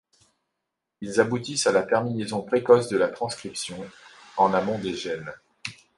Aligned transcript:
Ils 1.01 1.21
aboutissent 1.21 1.67
à 1.67 1.71
la 1.71 1.83
terminaison 1.83 2.41
précoce 2.41 2.87
de 2.87 2.97
la 2.97 3.07
transcription, 3.09 3.77
en 4.35 4.51
amont 4.51 4.79
des 4.79 4.95
gènes. 4.95 5.31